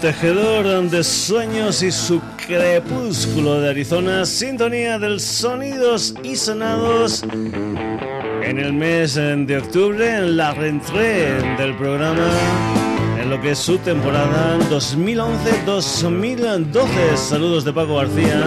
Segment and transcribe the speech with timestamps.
[0.00, 7.24] tejedor de sueños y su crepúsculo de Arizona, sintonía del sonidos y sonados
[8.42, 12.28] en el mes de octubre, en la rentrée del programa,
[13.20, 17.16] en lo que es su temporada 2011-2012.
[17.16, 18.44] Saludos de Paco García.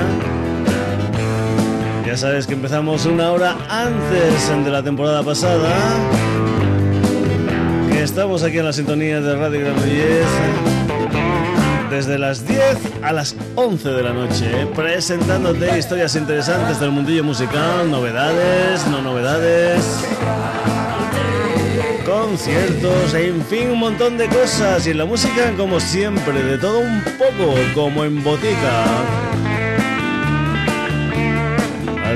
[2.06, 5.70] Ya sabes que empezamos una hora antes de la temporada pasada.
[8.02, 10.71] Estamos aquí en la sintonía de Radio Granollers
[11.92, 12.62] desde las 10
[13.04, 19.84] a las 11 de la noche, presentándote historias interesantes del mundillo musical, novedades, no novedades,
[22.06, 24.88] conciertos, en fin, un montón de cosas.
[24.88, 29.51] Y en la música, como siempre, de todo un poco, como en botica.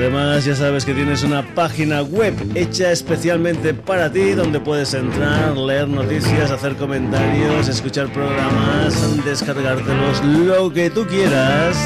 [0.06, 5.56] Además, ya sabes que tienes una página web hecha especialmente para ti, donde puedes entrar,
[5.56, 11.76] leer noticias, hacer comentarios, escuchar programas, descargártelos, lo que tú quieras.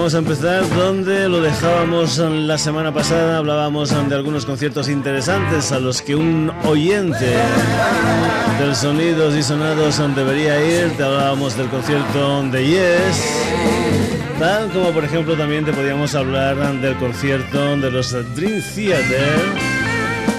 [0.07, 3.39] vamos a empezar donde lo dejábamos la semana pasada.
[3.39, 7.35] Hablábamos de algunos conciertos interesantes a los que un oyente
[8.61, 10.97] del Sonidos y Sonados debería ir.
[10.97, 13.45] Te hablábamos del concierto de Yes.
[14.39, 19.41] Tal como por ejemplo también te podíamos hablar del concierto de los Dream Theater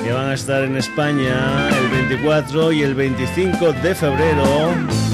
[0.05, 5.06] que van a estar en España el 24 y el 25 de febrero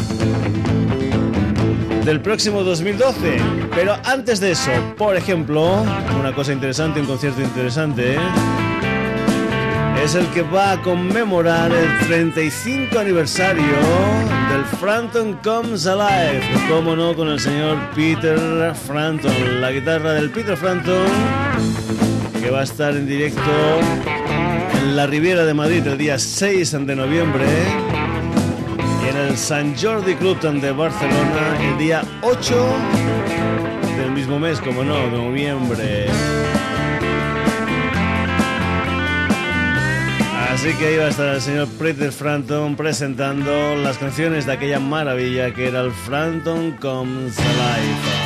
[2.06, 3.38] del próximo 2012.
[3.76, 5.84] Pero antes de eso, por ejemplo,
[6.20, 8.18] una cosa interesante, un concierto interesante,
[10.04, 13.64] es el que va a conmemorar el 35 aniversario
[14.52, 16.42] del Frampton Comes Alive.
[16.70, 18.38] Como no, con el señor Peter
[18.76, 21.06] Frampton, la guitarra del Peter Frampton,
[22.42, 23.42] que va a estar en directo
[24.82, 27.46] en la Riviera de Madrid el día 6 de noviembre
[29.14, 32.68] en el San Jordi Club de Barcelona el día 8
[33.98, 36.08] del mismo mes, como no, de noviembre.
[40.52, 44.80] Así que ahí va a estar el señor Peter Frampton presentando las canciones de aquella
[44.80, 48.23] maravilla que era el Frampton Comes Alive.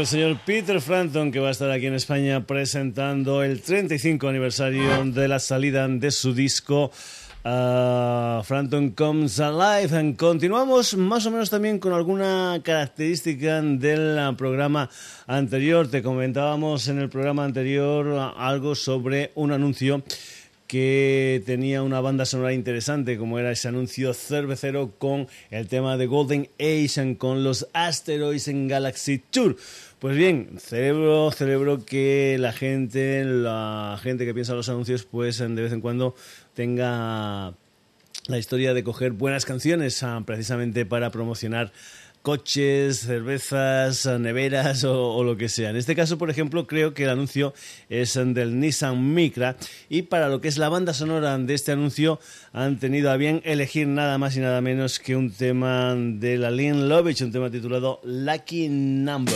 [0.00, 5.04] El señor Peter Frampton que va a estar aquí en España presentando el 35 aniversario
[5.04, 6.92] de la salida de su disco
[7.44, 10.14] uh, Frampton Comes Alive.
[10.16, 14.88] Continuamos más o menos también con alguna característica del programa
[15.26, 15.88] anterior.
[15.88, 20.04] Te comentábamos en el programa anterior algo sobre un anuncio
[20.68, 26.06] que tenía una banda sonora interesante, como era ese anuncio cervecero con el tema de
[26.06, 29.56] Golden Age con los Asteroids en Galaxy Tour.
[29.98, 35.38] Pues bien, celebro, celebro que la gente, la gente que piensa en los anuncios, pues
[35.38, 36.14] de vez en cuando
[36.54, 37.52] tenga
[38.28, 41.72] la historia de coger buenas canciones ah, precisamente para promocionar
[42.28, 45.70] coches, cervezas, neveras o, lo que sea.
[45.70, 47.54] En este caso, por ejemplo, creo que el anuncio
[47.88, 49.56] es del Nissan Micra
[49.88, 52.20] y para lo que es la banda sonora de este anuncio
[52.52, 56.50] han tenido a bien elegir nada más y nada menos que un tema de la
[56.50, 59.34] Lynn Lovitch, un tema titulado Lucky Number.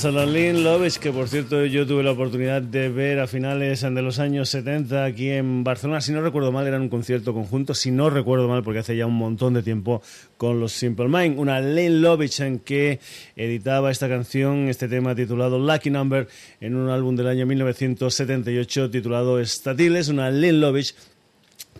[0.00, 3.82] Tenías a Lynn Lovitch, que por cierto yo tuve la oportunidad de ver a finales
[3.82, 6.00] de los años 70 aquí en Barcelona.
[6.00, 7.74] Si no recuerdo mal, era un concierto conjunto.
[7.74, 10.02] Si no recuerdo mal, porque hace ya un montón de tiempo
[10.36, 11.38] con los Simple Mind.
[11.38, 13.00] Una Lynn Lovitch en que
[13.36, 16.28] editaba esta canción, este tema titulado Lucky Number,
[16.60, 20.08] en un álbum del año 1978 titulado Statiles.
[20.08, 20.94] Una Lynn Lovitch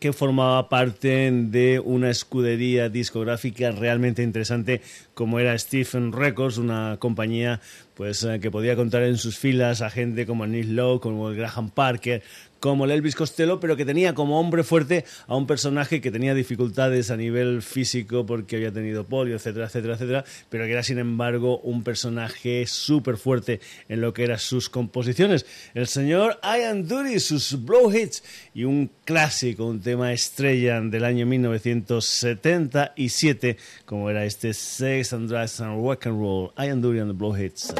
[0.01, 4.81] que formaba parte de una escudería discográfica realmente interesante
[5.15, 7.61] como era Stephen Records, una compañía
[8.01, 11.69] pues eh, que podía contar en sus filas a gente como Neil Lowe, como Graham
[11.69, 12.23] Parker,
[12.61, 16.35] como el Elvis Costello, pero que tenía como hombre fuerte a un personaje que tenía
[16.35, 20.99] dificultades a nivel físico porque había tenido polio, etcétera, etcétera, etcétera, pero que era sin
[20.99, 25.47] embargo un personaje súper fuerte en lo que eran sus composiciones.
[25.75, 28.23] El señor Ian Dury, sus Blow Hits
[28.55, 35.61] y un clásico, un tema estrella del año 1977, como era este Sex and Drugs
[35.61, 37.73] and Rock and Roll, Ian Dury and the Blow Hits.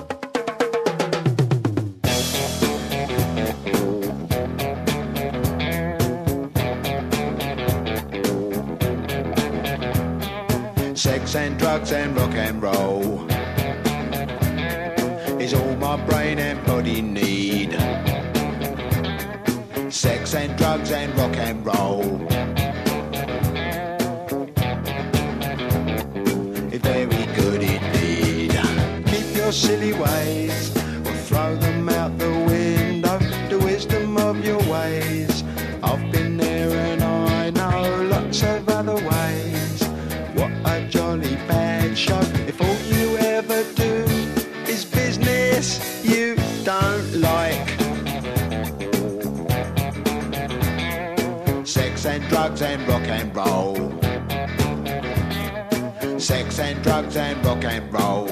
[11.31, 13.25] Sex and drugs and rock and roll.
[15.41, 17.71] is all my brain and body need.
[19.93, 22.03] Sex and drugs and rock and roll.
[26.83, 28.51] Very good indeed.
[29.07, 30.70] Keep your silly ways
[56.51, 58.27] Sex and drugs and rock and roll.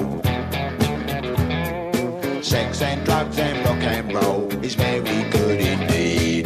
[2.43, 6.45] Sex and drugs and rock and roll is very good indeed.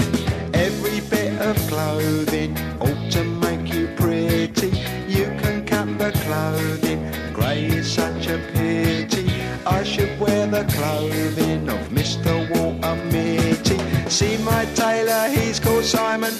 [0.53, 4.67] Every bit of clothing ought to make you pretty.
[5.07, 9.31] You can cut the clothing, grey is such a pity.
[9.65, 12.33] I should wear the clothing of Mr.
[12.51, 13.79] Walter Mitty.
[14.11, 16.33] See my tailor, he's called Simon.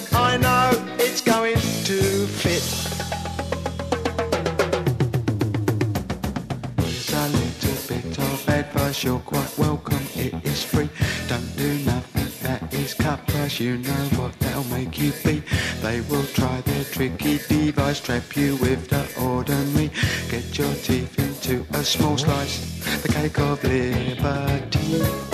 [13.64, 15.42] You know what they'll make you be.
[15.80, 19.90] They will try their tricky device, trap you with the ordinary.
[20.28, 22.58] Get your teeth into a small slice,
[23.02, 25.33] the cake of liberty.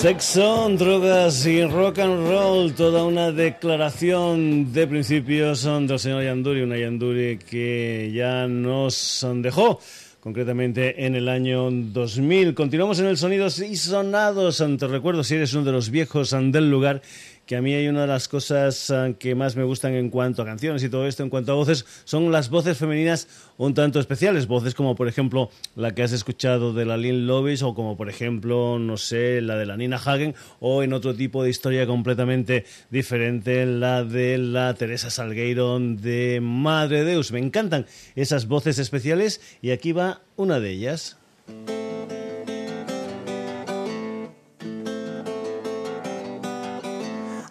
[0.00, 6.78] Sexo, drogas y rock and roll, toda una declaración de principios del señor Yanduri, una
[6.78, 9.78] Yanduri que ya nos dejó
[10.20, 12.54] concretamente en el año 2000.
[12.54, 14.64] Continuamos en el Sonidos y Sonados.
[14.78, 17.02] Te recuerdo, si eres uno de los viejos del lugar,
[17.50, 20.40] que a mí hay una de las cosas ah, que más me gustan en cuanto
[20.40, 23.26] a canciones y todo esto, en cuanto a voces, son las voces femeninas
[23.56, 24.46] un tanto especiales.
[24.46, 28.08] Voces como, por ejemplo, la que has escuchado de la Lynn Lovis o como, por
[28.08, 32.66] ejemplo, no sé, la de la Nina Hagen o en otro tipo de historia completamente
[32.88, 37.32] diferente, la de la Teresa Salgueiro de Madre Deus.
[37.32, 41.18] Me encantan esas voces especiales y aquí va una de ellas.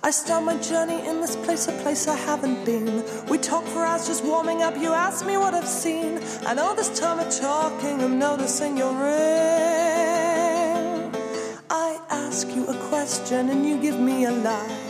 [0.09, 3.03] I start my journey in this place, a place I haven't been.
[3.27, 4.75] We talk for hours just warming up.
[4.75, 6.17] You ask me what I've seen.
[6.47, 9.11] And all this time of talking, I'm noticing your ring.
[11.69, 14.89] I ask you a question and you give me a lie.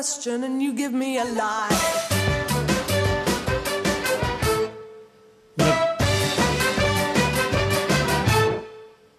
[0.00, 1.68] And you give me a lie.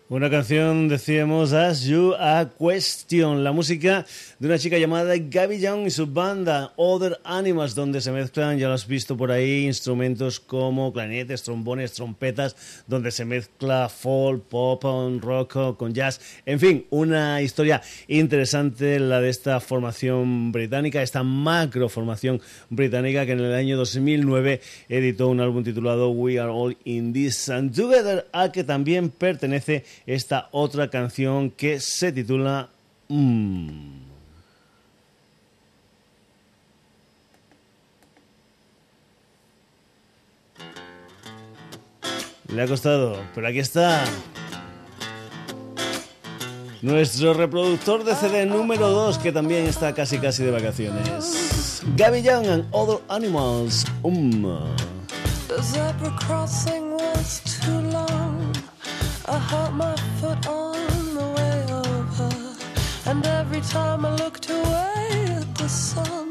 [0.10, 4.08] Una canción, decíamos, As You a Question, la música
[4.42, 8.70] de una chica llamada Gabby Young y su banda Other Animals, donde se mezclan, ya
[8.70, 12.56] lo has visto por ahí, instrumentos como clarinetes, trombones, trompetas,
[12.88, 14.84] donde se mezcla folk, pop,
[15.22, 21.88] rock con jazz, en fin, una historia interesante la de esta formación británica, esta macro
[21.88, 27.14] formación británica que en el año 2009 editó un álbum titulado We Are All in
[27.14, 32.72] This and Together, a que también pertenece esta otra canción que se titula
[33.08, 34.01] mm.
[42.54, 44.04] Le ha costado, pero aquí está.
[46.82, 51.82] Nuestro reproductor de CD número 2, que también está casi casi de vacaciones.
[51.96, 53.86] Gabby Young and Other Animals.
[54.04, 54.44] Um.
[55.48, 58.54] The zebra crossing was too long.
[59.28, 60.76] I hurt my foot on
[61.14, 62.30] the way over.
[63.06, 66.31] And every time I looked away at the sun,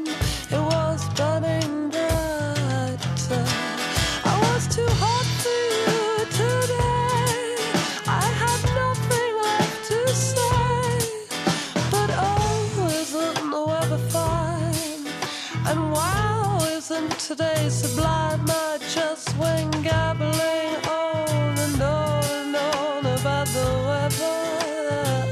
[17.91, 18.45] sublime?
[18.49, 25.31] I just went gabbling on and on and on about the weather.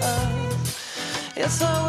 [1.35, 1.87] Yes, I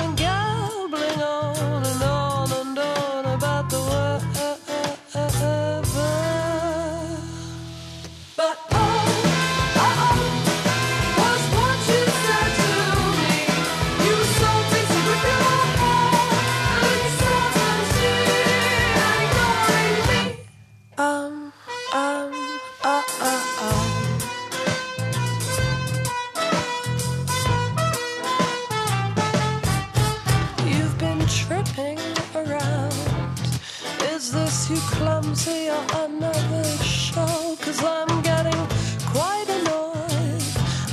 [35.30, 37.56] another show?
[37.60, 38.66] Cause I'm getting
[39.06, 40.42] quite annoyed.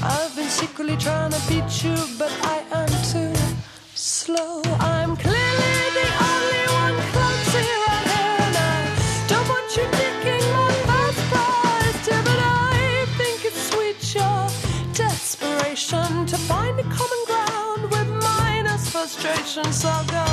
[0.04, 3.34] I've been secretly trying to beat you, but I am too
[3.96, 4.62] slow.
[4.80, 10.72] I'm clearly the only one clumsy around here, and I don't want you nicking my
[10.86, 14.50] first prize, but I think it's sweet your
[14.94, 19.66] desperation to find a common ground with minus frustration.
[19.74, 20.27] So go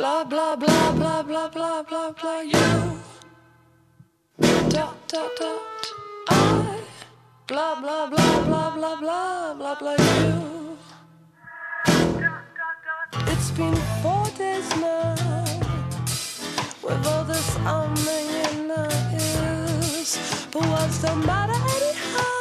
[0.00, 2.70] blah blah blah blah blah blah blah blah you
[6.28, 6.80] I
[7.46, 9.96] blah blah blah blah blah blah blah.
[13.26, 15.29] It's been four days now
[16.90, 20.18] with all this umming in our ears.
[20.50, 22.39] But words don't matter anyhow.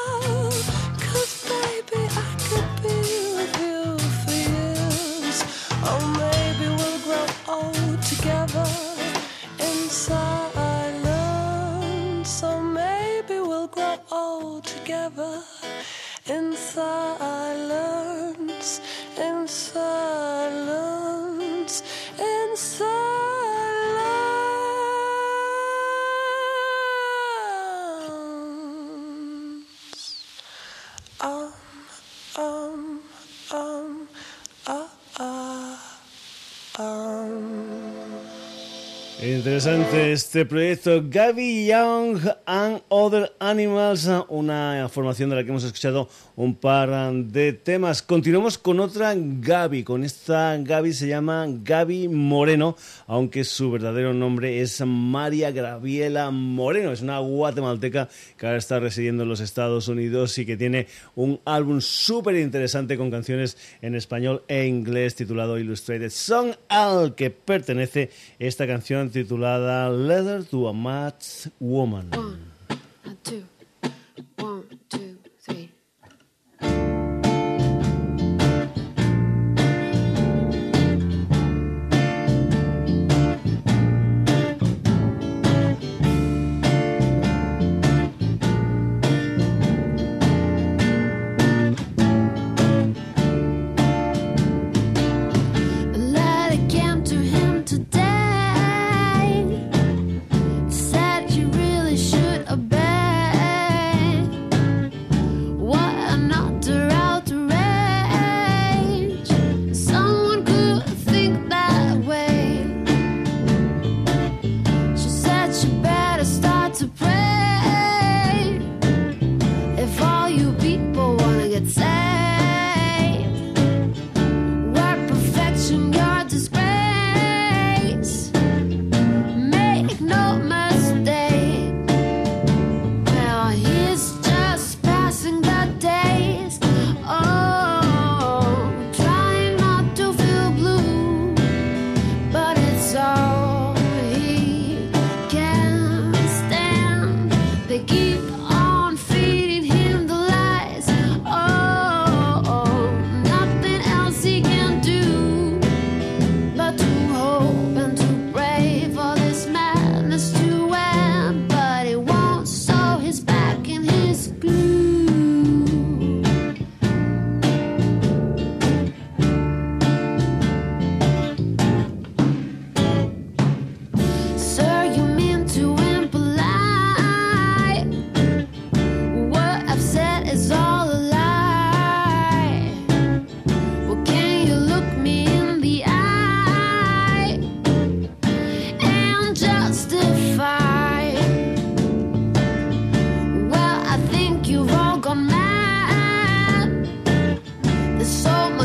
[39.40, 41.02] Interesante este proyecto.
[41.10, 47.54] Gaby Young and Other Animals, una formación de la que hemos escuchado un par de
[47.54, 48.02] temas.
[48.02, 52.76] Continuamos con otra Gaby, con esta Gaby se llama Gaby Moreno,
[53.08, 59.24] aunque su verdadero nombre es María Graviela Moreno, es una guatemalteca que ahora está residiendo
[59.24, 64.44] en los Estados Unidos y que tiene un álbum súper interesante con canciones en español
[64.50, 66.10] e inglés titulado Illustrated.
[66.10, 71.16] Song, al que pertenece esta canción titulada Letter to a Mad
[71.60, 72.10] Woman.
[72.14, 72.49] Ah.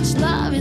[0.04, 0.53] much love.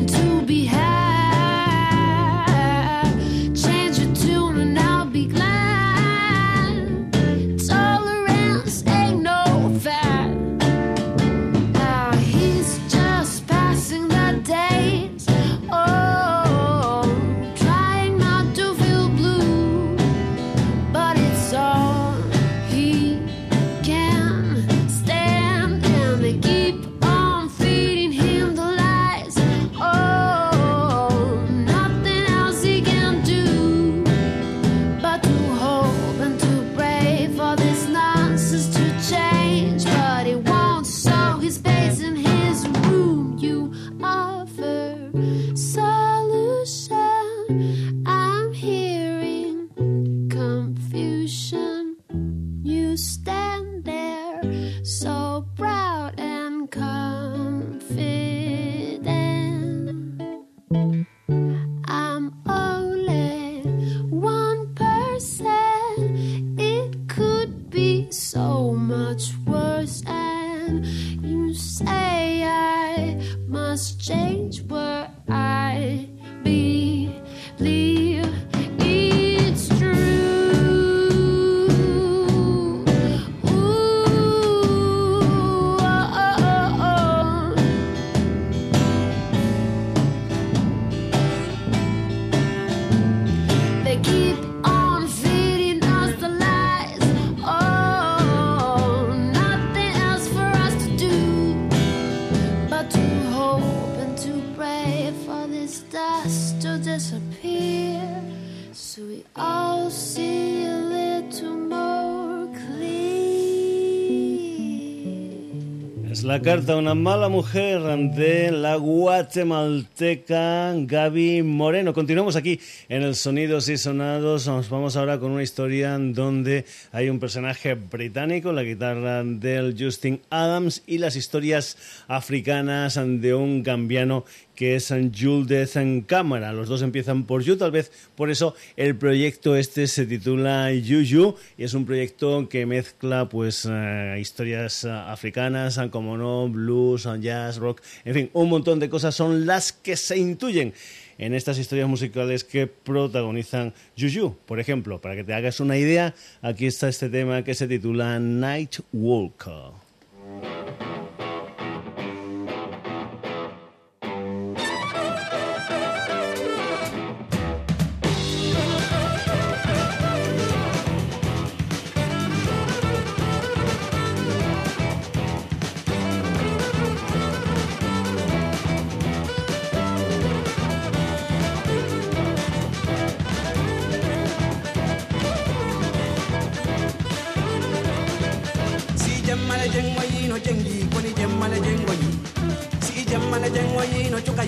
[116.11, 121.93] Es la carta Una mala mujer de la guatemalteca Gaby Moreno.
[121.93, 124.45] Continuamos aquí en el Sonidos y Sonados.
[124.47, 130.21] Nos vamos ahora con una historia donde hay un personaje británico, la guitarra del Justin
[130.29, 136.53] Adams y las historias africanas de un gambiano que es Jules en cámara.
[136.53, 141.35] Los dos empiezan por You, tal vez por eso el proyecto este se titula Yuyu
[141.57, 147.57] y es un proyecto que mezcla pues eh, historias eh, africanas, como no, blues, jazz,
[147.57, 150.73] rock, en fin, un montón de cosas son las que se intuyen
[151.17, 154.35] en estas historias musicales que protagonizan Juju.
[154.45, 158.19] Por ejemplo, para que te hagas una idea, aquí está este tema que se titula
[158.19, 159.71] Night Walker.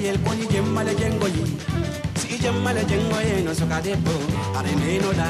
[0.06, 1.44] yel poni jemmale jengo yi
[2.20, 4.13] si jemmale jengo ye no soka debbo
[4.58, 5.30] are ndeno da.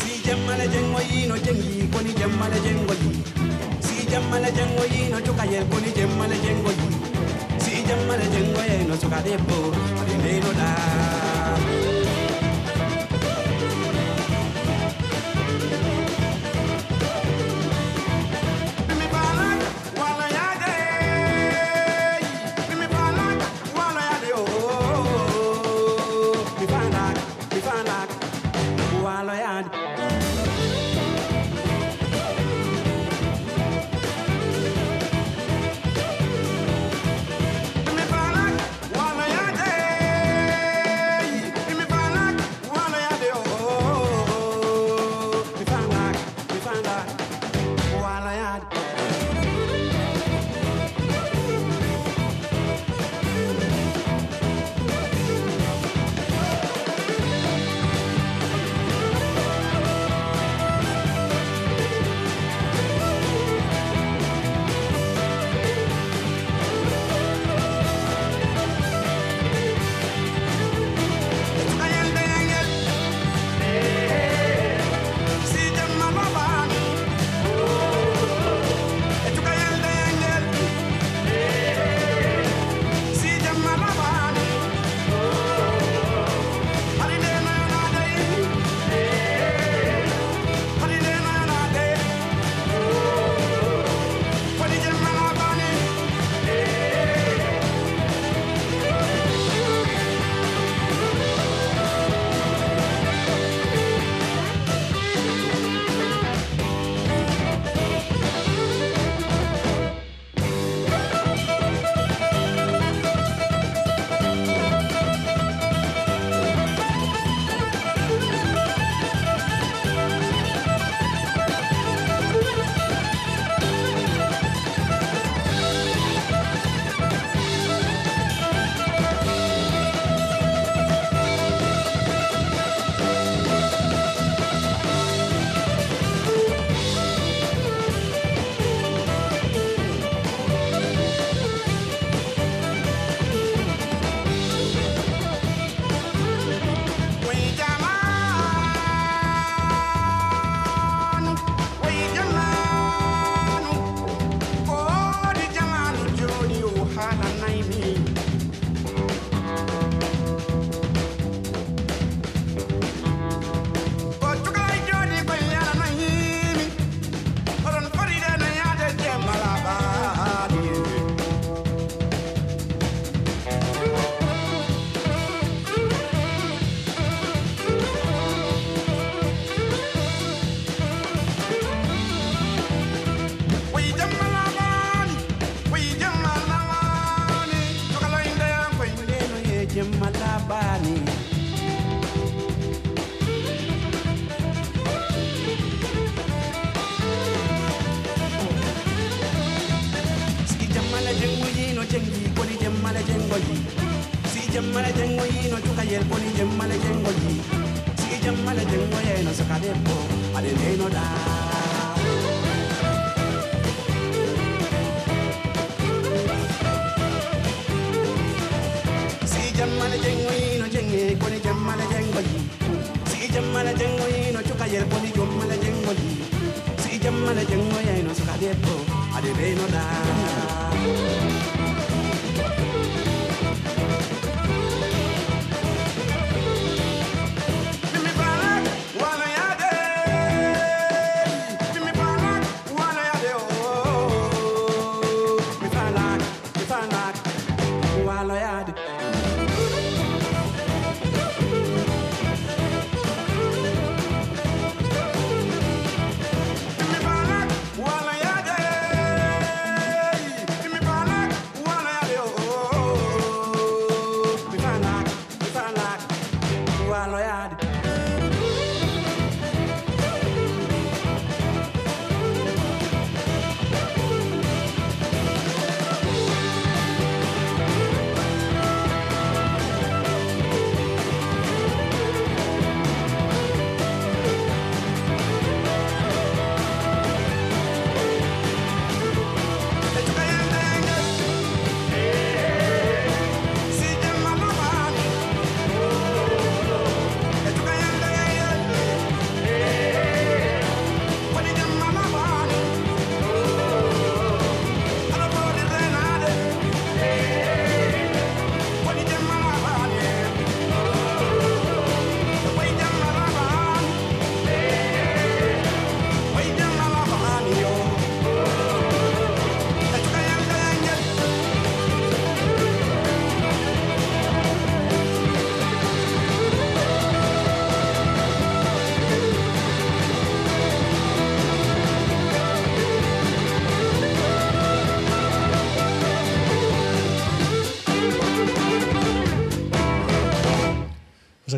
[0.00, 3.10] Si jemmale jengo yi no jengi koni jemmale jengo yi
[3.86, 6.86] si jemmale jengo yi no cuka yel koni jemmale jengo yi
[7.64, 9.56] si jemmale jengo ye no soka debbo
[10.00, 10.13] are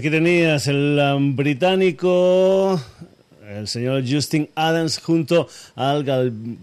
[0.07, 2.81] aquí tenías el um, británico,
[3.67, 6.05] el señor Justin Adams, junto al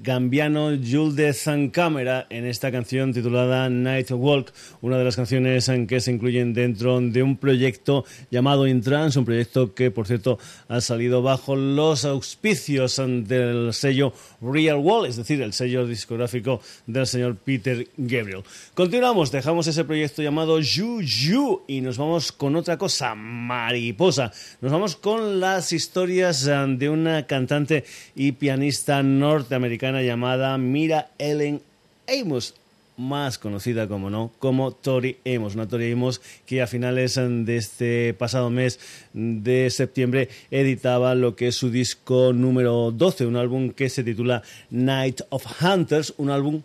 [0.02, 5.86] gambiano Jules de Zancámara en esta canción titulada Night Walk, una de las canciones en
[5.86, 10.40] que se incluyen dentro de un proyecto llamado Intrans, un proyecto que, por cierto,
[10.70, 17.06] ha salido bajo los auspicios del sello Real Wall, es decir, el sello discográfico del
[17.06, 18.44] señor Peter Gabriel.
[18.76, 24.32] Continuamos, dejamos ese proyecto llamado Juju y nos vamos con otra cosa, mariposa.
[24.62, 27.84] Nos vamos con las historias eh, de una cantante
[28.16, 31.62] y pianista norteamericana llamada Mira Ellen
[32.08, 32.56] Amos
[32.98, 38.14] más conocida como no como Tori Amos, una Tori Amos que a finales de este
[38.14, 38.80] pasado mes
[39.14, 44.44] de septiembre editaba lo que es su disco número 12, un álbum que se titula
[44.70, 46.62] Night of Hunters, un álbum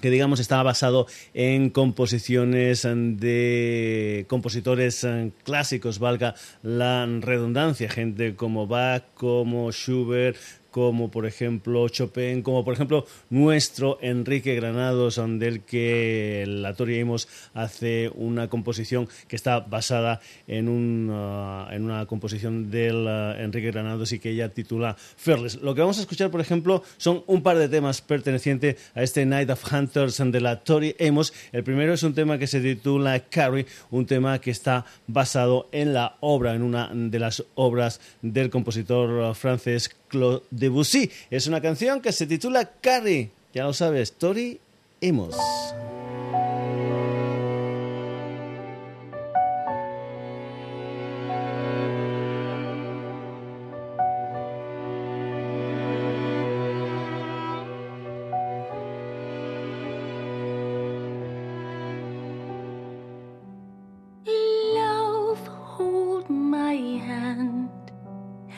[0.00, 8.66] que digamos estaba basado en composiciones de compositores eh, clásicos, valga la redundancia, gente como
[8.66, 10.36] Bach, como Schubert,
[10.70, 17.28] como por ejemplo Chopin, como por ejemplo nuestro Enrique Granados, del que la Tori Amos
[17.54, 23.70] hace una composición que está basada en, un, uh, en una composición del uh, Enrique
[23.70, 25.56] Granados y que ella titula Fearless.
[25.62, 29.26] Lo que vamos a escuchar, por ejemplo, son un par de temas pertenecientes a este
[29.26, 31.32] Night of Hunters de la Tori Amos.
[31.52, 35.94] El primero es un tema que se titula Carrie, un tema que está basado en
[35.94, 41.10] la obra, en una de las obras del compositor francés Claude Debussy.
[41.30, 43.30] Es una canción que se titula Carrie.
[43.54, 44.60] Ya lo sabes, Tori
[45.02, 45.36] Amos.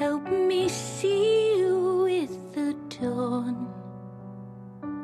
[0.01, 3.69] Help me see you with the dawn.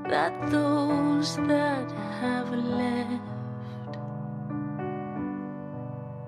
[0.09, 1.91] That those that
[2.23, 3.99] have left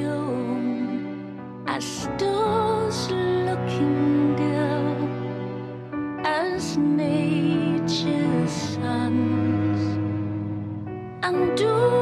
[0.04, 2.67] on as stars
[11.40, 11.97] and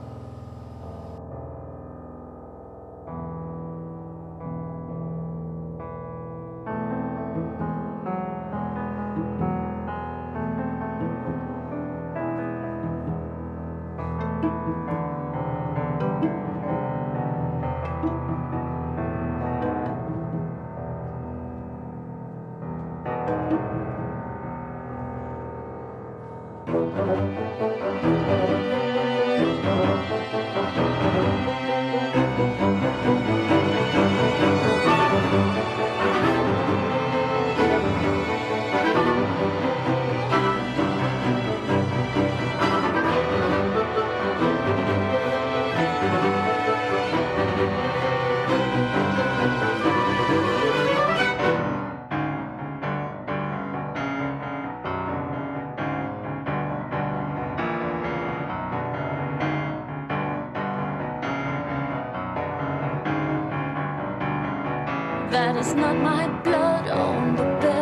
[65.31, 67.78] That is not my blood on the bedroom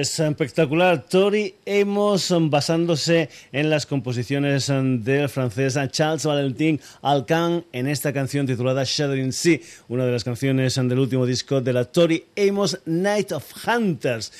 [0.00, 1.08] Es espectacular.
[1.08, 8.84] Tori Amos basándose en las composiciones del francés Charles Valentin Alcan en esta canción titulada
[8.84, 13.44] Shadowing Sea, una de las canciones del último disco de la Tori Amos Night of
[13.66, 14.30] Hunters.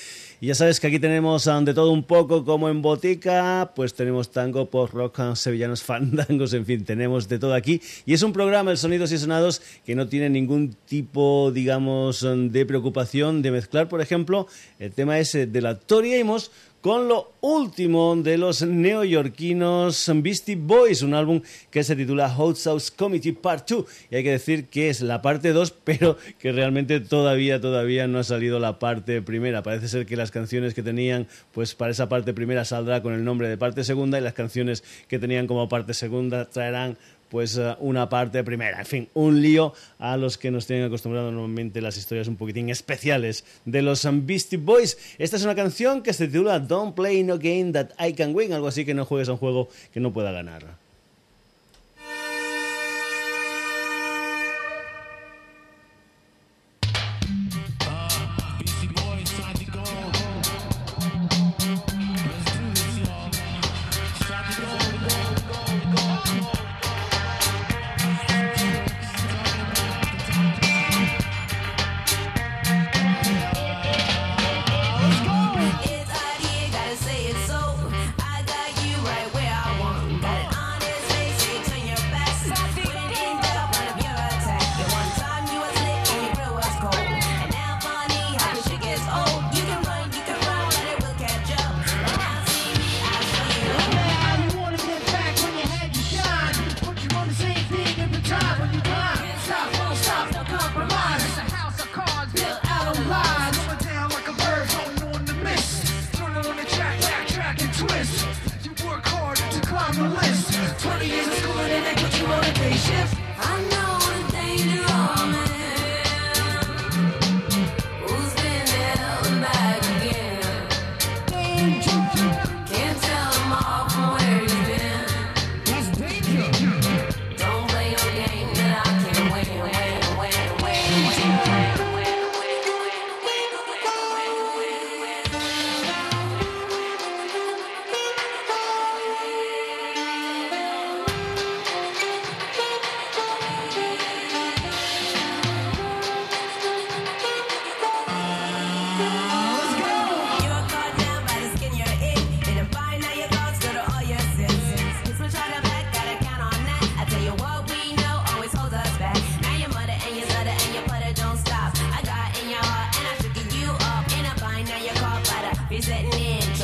[0.41, 3.93] Y ya sabes que aquí tenemos um, de todo un poco, como en botica, pues
[3.93, 7.81] tenemos tango, pop, rock, um, sevillanos, fandangos, en fin, tenemos de todo aquí.
[8.05, 12.49] Y es un programa, el Sonidos y Sonados, que no tiene ningún tipo, digamos, um,
[12.51, 14.47] de preocupación de mezclar, por ejemplo,
[14.79, 16.51] el tema ese de la Tori Amos
[16.81, 22.91] con lo último de los neoyorquinos Beastie Boys, un álbum que se titula Hot Sauce
[22.95, 23.85] Committee Part 2.
[24.11, 28.19] Y hay que decir que es la parte 2, pero que realmente todavía, todavía no
[28.19, 29.63] ha salido la parte primera.
[29.63, 33.23] Parece ser que las canciones que tenían, pues para esa parte primera saldrá con el
[33.23, 36.97] nombre de parte segunda y las canciones que tenían como parte segunda traerán
[37.29, 38.79] pues eh, una parte primera.
[38.79, 42.69] En fin, un lío a los que nos tienen acostumbrados normalmente las historias un poquitín
[42.69, 44.97] especiales de los um, Beastie Boys.
[45.17, 48.53] Esta es una canción que se titula Don't Play No Game That I Can Win,
[48.53, 50.88] algo así que no juegues a un juego que no pueda ganar.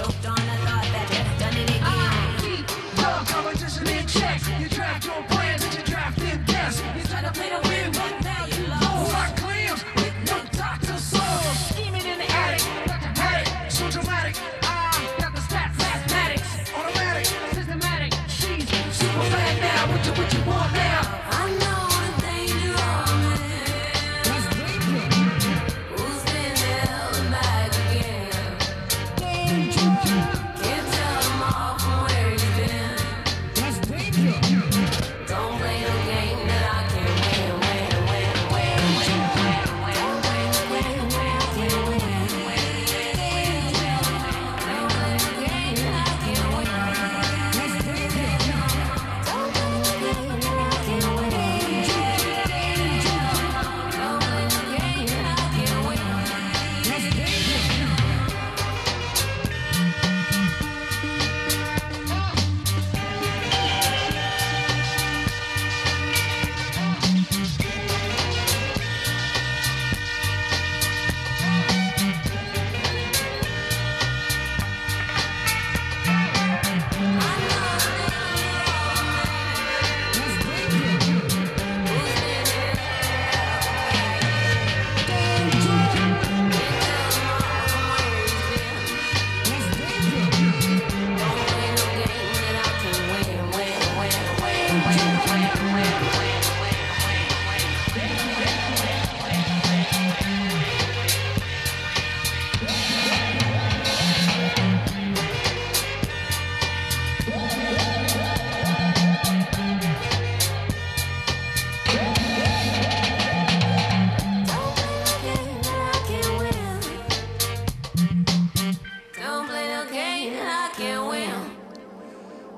[0.06, 0.35] Don't.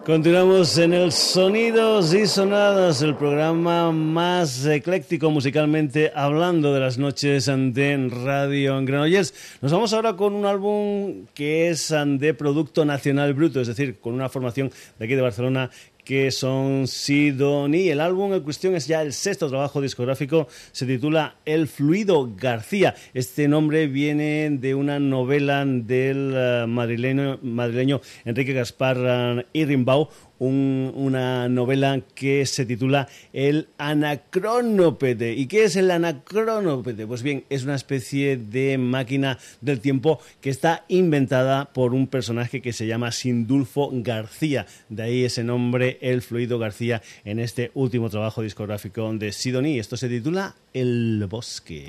[0.07, 7.49] Continuamos en el Sonidos y Sonadas, el programa más ecléctico musicalmente hablando de las noches
[7.49, 9.33] ante Radio en Granollers.
[9.61, 14.13] Nos vamos ahora con un álbum que es de Producto Nacional Bruto, es decir, con
[14.13, 15.71] una formación de aquí de Barcelona
[16.07, 17.89] que son Sidoní.
[17.89, 22.95] El álbum en cuestión es ya el sexto trabajo discográfico, se titula El Fluido García.
[23.13, 30.07] Este nombre viene de una novela del eh, madrileño, madrileño Enrique Gaspar Irrimbau,
[30.39, 35.33] un- una novela que se titula El Anacrónopete.
[35.33, 37.07] ¿Y qué es el Anacrónopete?
[37.07, 42.61] Pues bien, es una especie de máquina del tiempo que está inventada por un personaje
[42.61, 44.65] que se llama Sindulfo García.
[44.89, 49.79] De ahí ese nombre, El Fluido García, en este último trabajo discográfico de Sidoní.
[49.79, 51.85] Esto se titula el bosque,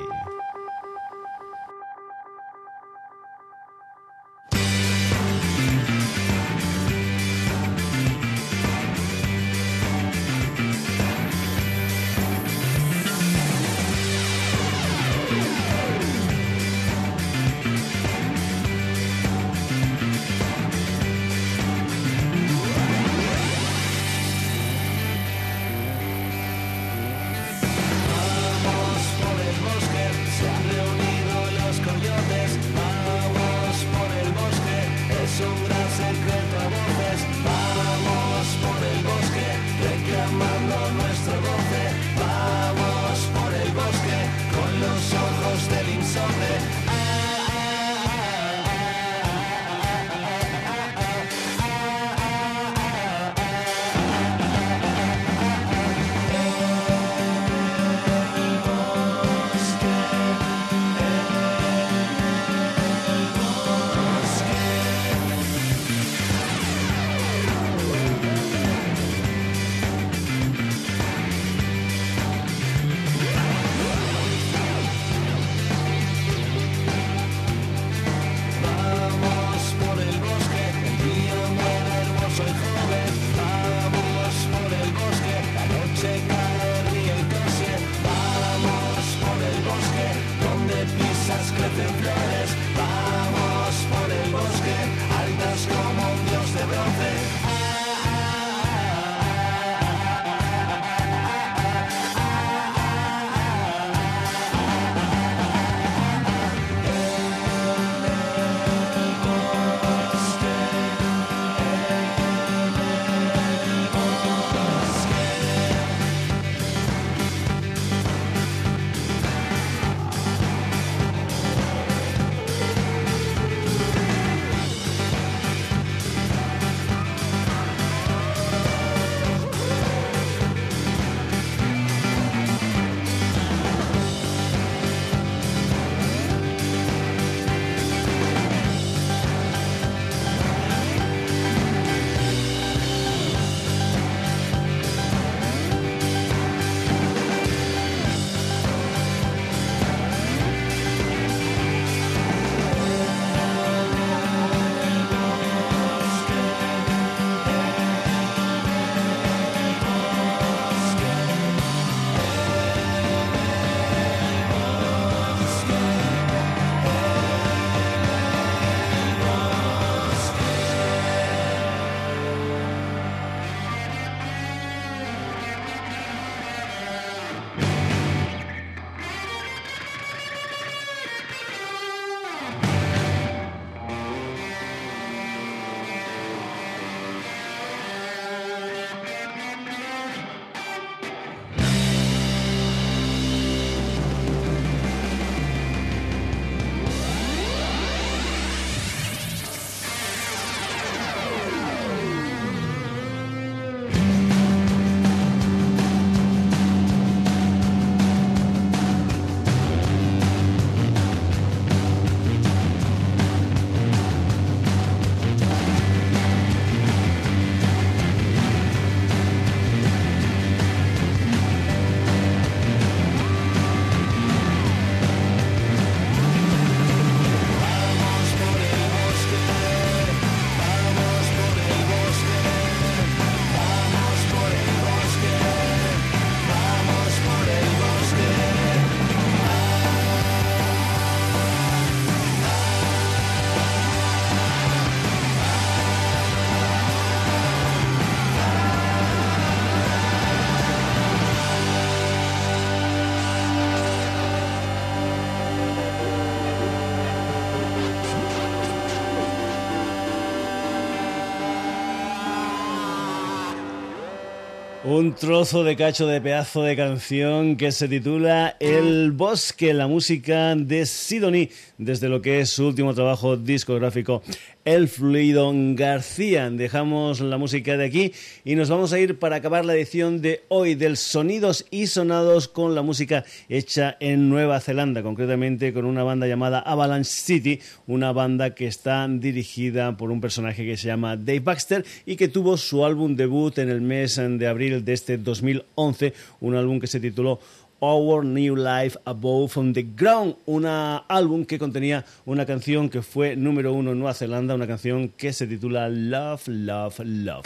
[264.90, 270.54] Un trozo de cacho de pedazo de canción que se titula El Bosque, la música
[270.56, 274.22] de Sidonie, desde lo que es su último trabajo discográfico,
[274.68, 276.50] El Fluido García.
[276.50, 278.12] Dejamos la música de aquí
[278.44, 282.48] y nos vamos a ir para acabar la edición de hoy del Sonidos y Sonados
[282.48, 288.12] con la música hecha en Nueva Zelanda, concretamente con una banda llamada Avalanche City, una
[288.12, 292.58] banda que está dirigida por un personaje que se llama Dave Baxter y que tuvo
[292.58, 296.12] su álbum debut en el mes de abril de este 2011,
[296.42, 297.40] un álbum que se tituló
[297.80, 303.36] Our New Life Above on the Ground, un álbum que contenía una canción que fue
[303.36, 307.44] número uno en Nueva Zelanda, una canción que se titula Love, Love, Love.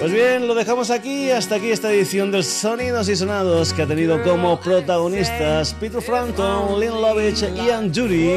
[0.00, 1.30] Pues bien, lo dejamos aquí.
[1.30, 6.80] Hasta aquí esta edición del Sonidos y Sonados que ha tenido como protagonistas Peter Frampton,
[6.80, 8.32] Lynn Lovitch, Ian Judy,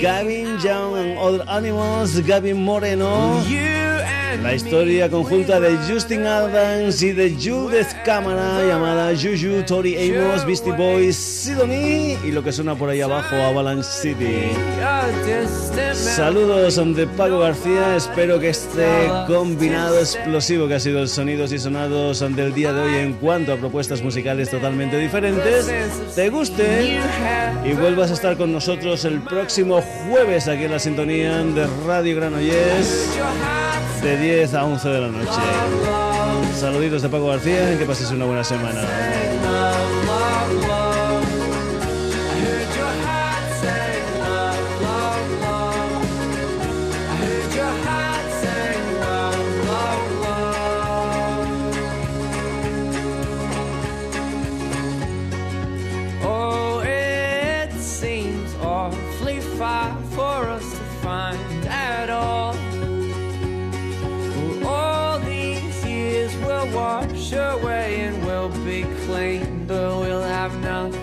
[0.00, 3.44] Gavin Young and Other Animals, Gavin Moreno.
[4.42, 10.72] La historia conjunta de Justin Adams y de Judith Cámara llamada Juju, Tori Amos, Beastie
[10.72, 14.50] Boys, Sidonie y lo que suena por ahí abajo, Avalanche City.
[15.92, 18.86] Saludos de Paco García, espero que este
[19.26, 23.52] combinado explosivo que ha sido el Sonidos y Sonados del día de hoy en cuanto
[23.52, 25.70] a propuestas musicales totalmente diferentes,
[26.14, 26.98] te guste
[27.64, 32.16] y vuelvas a estar con nosotros el próximo jueves aquí en la sintonía de Radio
[32.16, 33.63] Granollers
[34.04, 35.30] de 10 a 11 de la noche.
[36.54, 38.82] Saluditos de Paco García, que pases una buena semana.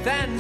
[0.04, 0.31] Then.